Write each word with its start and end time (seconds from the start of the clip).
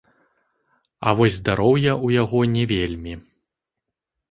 А 1.07 1.13
вось 1.19 1.37
здароўе 1.41 1.91
ў 1.93 2.07
яго 2.21 2.39
не 2.57 2.63
вельмі. 2.75 3.13